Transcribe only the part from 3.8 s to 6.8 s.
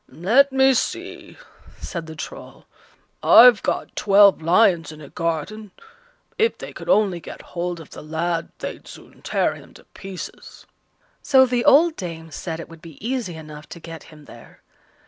twelve lions in a garden; if they